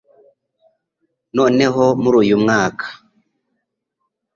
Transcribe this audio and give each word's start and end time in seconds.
noneho 1.37 1.83
muri 2.01 2.15
uyu 2.23 2.35
mwaka 2.43 2.85